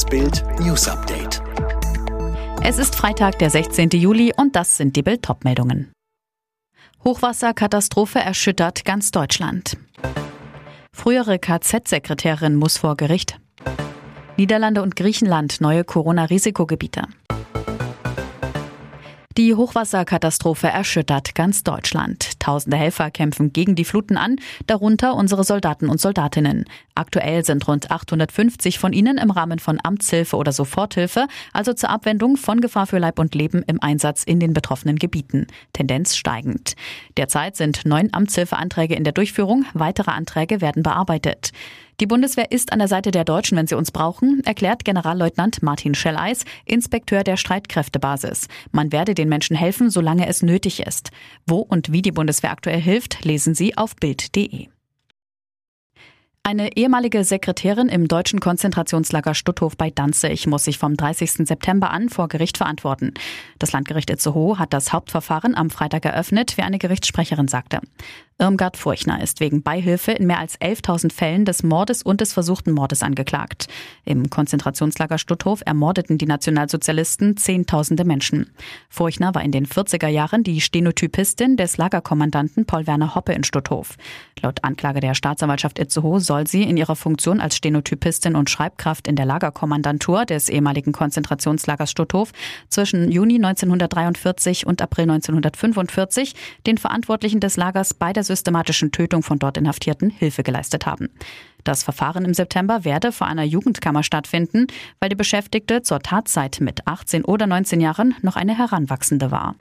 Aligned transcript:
Das 0.00 0.08
Bild 0.08 0.42
News 0.60 0.88
Update. 0.88 1.42
Es 2.62 2.78
ist 2.78 2.96
Freitag, 2.96 3.38
der 3.38 3.50
16. 3.50 3.90
Juli 3.90 4.32
und 4.34 4.56
das 4.56 4.78
sind 4.78 4.96
die 4.96 5.02
Bild 5.02 5.28
meldungen 5.44 5.92
Hochwasserkatastrophe 7.04 8.18
erschüttert 8.18 8.86
ganz 8.86 9.10
Deutschland. 9.10 9.76
Frühere 10.96 11.38
KZ-Sekretärin 11.38 12.56
muss 12.56 12.78
vor 12.78 12.96
Gericht. 12.96 13.40
Niederlande 14.38 14.80
und 14.80 14.96
Griechenland 14.96 15.60
neue 15.60 15.84
Corona-Risikogebiete. 15.84 17.02
Die 19.36 19.54
Hochwasserkatastrophe 19.54 20.66
erschüttert 20.66 21.36
ganz 21.36 21.62
Deutschland. 21.62 22.40
Tausende 22.40 22.76
Helfer 22.76 23.12
kämpfen 23.12 23.52
gegen 23.52 23.76
die 23.76 23.84
Fluten 23.84 24.16
an, 24.16 24.36
darunter 24.66 25.14
unsere 25.14 25.44
Soldaten 25.44 25.88
und 25.88 26.00
Soldatinnen. 26.00 26.64
Aktuell 26.96 27.44
sind 27.44 27.68
rund 27.68 27.92
850 27.92 28.80
von 28.80 28.92
ihnen 28.92 29.18
im 29.18 29.30
Rahmen 29.30 29.60
von 29.60 29.78
Amtshilfe 29.80 30.36
oder 30.36 30.50
Soforthilfe, 30.50 31.28
also 31.52 31.72
zur 31.74 31.90
Abwendung 31.90 32.36
von 32.38 32.60
Gefahr 32.60 32.88
für 32.88 32.98
Leib 32.98 33.20
und 33.20 33.36
Leben 33.36 33.62
im 33.68 33.80
Einsatz 33.80 34.24
in 34.24 34.40
den 34.40 34.52
betroffenen 34.52 34.96
Gebieten. 34.96 35.46
Tendenz 35.72 36.16
steigend. 36.16 36.74
Derzeit 37.16 37.54
sind 37.54 37.86
neun 37.86 38.12
Amtshilfeanträge 38.12 38.96
in 38.96 39.04
der 39.04 39.12
Durchführung, 39.12 39.64
weitere 39.74 40.10
Anträge 40.10 40.60
werden 40.60 40.82
bearbeitet. 40.82 41.52
Die 42.00 42.06
Bundeswehr 42.06 42.50
ist 42.50 42.72
an 42.72 42.78
der 42.78 42.88
Seite 42.88 43.10
der 43.10 43.24
Deutschen, 43.24 43.58
wenn 43.58 43.66
sie 43.66 43.76
uns 43.76 43.90
brauchen, 43.90 44.42
erklärt 44.46 44.86
Generalleutnant 44.86 45.62
Martin 45.62 45.94
Schelleis, 45.94 46.44
Inspekteur 46.64 47.24
der 47.24 47.36
Streitkräftebasis. 47.36 48.48
Man 48.72 48.90
werde 48.90 49.12
den 49.12 49.28
Menschen 49.28 49.54
helfen, 49.54 49.90
solange 49.90 50.26
es 50.26 50.42
nötig 50.42 50.80
ist. 50.80 51.10
Wo 51.46 51.58
und 51.58 51.92
wie 51.92 52.00
die 52.00 52.12
Bundeswehr 52.12 52.52
aktuell 52.52 52.80
hilft, 52.80 53.22
lesen 53.26 53.54
Sie 53.54 53.76
auf 53.76 53.96
Bild.de. 53.96 54.68
Eine 56.42 56.74
ehemalige 56.74 57.22
Sekretärin 57.22 57.90
im 57.90 58.08
deutschen 58.08 58.40
Konzentrationslager 58.40 59.34
Stutthof 59.34 59.76
bei 59.76 59.90
Danzig 59.90 60.46
muss 60.46 60.64
sich 60.64 60.78
vom 60.78 60.96
30. 60.96 61.46
September 61.46 61.90
an 61.90 62.08
vor 62.08 62.28
Gericht 62.28 62.56
verantworten. 62.56 63.12
Das 63.58 63.72
Landgericht 63.72 64.08
Itzehoe 64.08 64.58
hat 64.58 64.72
das 64.72 64.94
Hauptverfahren 64.94 65.54
am 65.54 65.68
Freitag 65.68 66.06
eröffnet, 66.06 66.56
wie 66.56 66.62
eine 66.62 66.78
Gerichtssprecherin 66.78 67.46
sagte. 67.46 67.80
Irmgard 68.40 68.78
Furchner 68.78 69.22
ist 69.22 69.40
wegen 69.40 69.62
Beihilfe 69.62 70.12
in 70.12 70.26
mehr 70.26 70.38
als 70.38 70.58
11.000 70.58 71.12
Fällen 71.12 71.44
des 71.44 71.62
Mordes 71.62 72.02
und 72.02 72.22
des 72.22 72.32
versuchten 72.32 72.72
Mordes 72.72 73.02
angeklagt. 73.02 73.66
Im 74.06 74.30
Konzentrationslager 74.30 75.18
Stutthof 75.18 75.62
ermordeten 75.66 76.16
die 76.16 76.24
Nationalsozialisten 76.24 77.36
Zehntausende 77.36 78.06
Menschen. 78.06 78.50
Furchner 78.88 79.34
war 79.34 79.42
in 79.42 79.52
den 79.52 79.66
40er 79.66 80.08
Jahren 80.08 80.42
die 80.42 80.62
Stenotypistin 80.62 81.58
des 81.58 81.76
Lagerkommandanten 81.76 82.64
Paul 82.64 82.86
Werner 82.86 83.14
Hoppe 83.14 83.34
in 83.34 83.44
Stutthof. 83.44 83.98
Laut 84.40 84.64
Anklage 84.64 85.00
der 85.00 85.12
Staatsanwaltschaft 85.12 85.78
Itzehoe 85.78 86.18
soll 86.30 86.46
sie 86.46 86.62
in 86.62 86.76
ihrer 86.76 86.94
Funktion 86.94 87.40
als 87.40 87.56
Stenotypistin 87.56 88.36
und 88.36 88.48
Schreibkraft 88.48 89.08
in 89.08 89.16
der 89.16 89.26
Lagerkommandantur 89.26 90.24
des 90.26 90.48
ehemaligen 90.48 90.92
Konzentrationslagers 90.92 91.90
Stutthof 91.90 92.30
zwischen 92.68 93.10
Juni 93.10 93.34
1943 93.34 94.64
und 94.64 94.80
April 94.80 95.10
1945 95.10 96.36
den 96.68 96.78
Verantwortlichen 96.78 97.40
des 97.40 97.56
Lagers 97.56 97.94
bei 97.94 98.12
der 98.12 98.22
systematischen 98.22 98.92
Tötung 98.92 99.24
von 99.24 99.40
dort 99.40 99.56
Inhaftierten 99.56 100.08
Hilfe 100.08 100.44
geleistet 100.44 100.86
haben. 100.86 101.08
Das 101.64 101.82
Verfahren 101.82 102.24
im 102.24 102.32
September 102.32 102.84
werde 102.84 103.10
vor 103.10 103.26
einer 103.26 103.42
Jugendkammer 103.42 104.04
stattfinden, 104.04 104.68
weil 105.00 105.08
die 105.08 105.16
Beschäftigte 105.16 105.82
zur 105.82 105.98
Tatzeit 105.98 106.58
mit 106.60 106.86
18 106.86 107.24
oder 107.24 107.48
19 107.48 107.80
Jahren 107.80 108.14
noch 108.22 108.36
eine 108.36 108.56
Heranwachsende 108.56 109.32
war. 109.32 109.56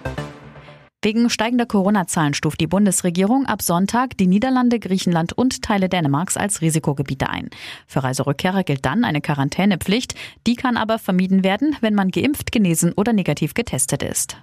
Wegen 1.02 1.30
steigender 1.30 1.66
Corona-Zahlen 1.66 2.34
stuft 2.34 2.60
die 2.60 2.68
Bundesregierung 2.68 3.46
ab 3.46 3.62
Sonntag 3.62 4.18
die 4.18 4.28
Niederlande, 4.28 4.80
Griechenland 4.80 5.32
und 5.32 5.62
Teile 5.62 5.88
Dänemarks 5.88 6.36
als 6.36 6.60
Risikogebiete 6.60 7.30
ein. 7.30 7.50
Für 7.88 8.04
Reiserückkehrer 8.04 8.64
gilt 8.66 8.86
dann 8.86 9.06
eine 9.06 9.22
Quarantänepflicht. 9.22 10.16
Die 10.46 10.56
kann 10.56 10.76
aber 10.76 11.00
vermieden 11.00 11.46
werden, 11.46 11.78
wenn 11.80 11.96
man 11.96 12.12
geimpft, 12.12 12.52
genesen 12.52 12.92
oder 12.92 13.14
negativ 13.14 13.54
getestet 13.54 14.04
ist. 14.04 14.36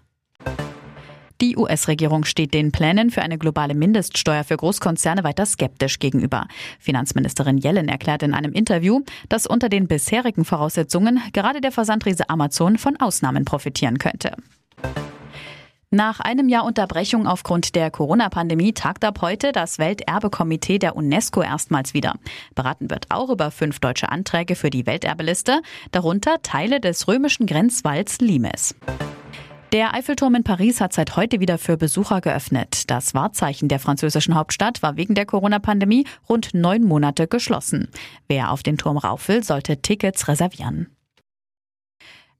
Die 1.42 1.58
US-Regierung 1.58 2.25
steht 2.25 2.54
den 2.54 2.72
Plänen 2.72 3.10
für 3.10 3.20
eine 3.20 3.36
globale 3.36 3.75
Mindeststeuer 3.75 4.42
für 4.42 4.56
Großkonzerne 4.56 5.25
weiter 5.25 5.44
skeptisch 5.44 5.98
gegenüber. 5.98 6.48
Finanzministerin 6.78 7.58
Yellen 7.58 7.91
erklärt 7.91 8.22
in 8.22 8.32
einem 8.32 8.54
Interview, 8.54 9.02
dass 9.28 9.47
unter 9.47 9.69
den 9.69 9.88
bisherigen 9.88 10.47
Voraussetzungen 10.47 11.20
gerade 11.34 11.60
der 11.60 11.72
Versandriese 11.72 12.31
Amazon 12.31 12.78
von 12.78 12.97
Ausnahmen 12.97 13.44
profitieren 13.44 13.98
könnte. 13.98 14.32
Nach 15.92 16.19
einem 16.19 16.48
Jahr 16.48 16.64
Unterbrechung 16.64 17.28
aufgrund 17.28 17.76
der 17.76 17.92
Corona-Pandemie 17.92 18.72
tagt 18.72 19.04
ab 19.04 19.20
heute 19.22 19.52
das 19.52 19.78
Welterbekomitee 19.78 20.80
der 20.80 20.97
UNESCO 20.97 21.42
erstmals 21.42 21.94
wieder. 21.94 22.14
Beraten 22.56 22.91
wird 22.91 23.06
auch 23.10 23.30
über 23.30 23.52
fünf 23.52 23.78
deutsche 23.78 24.10
Anträge 24.10 24.56
für 24.56 24.70
die 24.70 24.84
Welterbeliste, 24.84 25.60
darunter 25.92 26.42
Teile 26.42 26.80
des 26.80 27.06
römischen 27.06 27.46
Grenzwalls 27.46 28.19
Limes. 28.19 28.75
Der 29.72 29.94
Eiffelturm 29.94 30.34
in 30.34 30.42
Paris 30.42 30.80
hat 30.80 30.92
seit 30.92 31.14
heute 31.14 31.38
wieder 31.38 31.56
für 31.56 31.76
Besucher 31.76 32.20
geöffnet. 32.20 32.91
Das 32.91 33.14
Wahrzeichen 33.14 33.69
der 33.69 33.78
französischen 33.78 34.34
Hauptstadt 34.34 34.82
war 34.82 34.96
wegen 34.96 35.14
der 35.14 35.26
Corona-Pandemie 35.26 36.04
rund 36.28 36.52
neun 36.52 36.82
Monate 36.82 37.28
geschlossen. 37.28 37.91
Wer 38.26 38.50
auf 38.50 38.64
den 38.64 38.76
Turm 38.76 38.96
rauf 38.96 39.28
will, 39.28 39.44
sollte 39.44 39.76
Tickets 39.82 40.26
reservieren. 40.26 40.95